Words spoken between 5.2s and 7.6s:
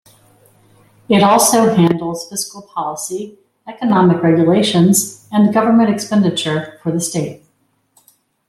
and government expenditure for the state.